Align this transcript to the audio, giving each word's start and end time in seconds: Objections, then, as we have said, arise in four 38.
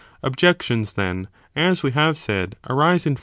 Objections, 0.23 0.93
then, 0.93 1.27
as 1.55 1.83
we 1.83 1.91
have 1.91 2.17
said, 2.17 2.55
arise 2.67 3.05
in 3.05 3.13
four 3.13 3.17
38. 3.17 3.19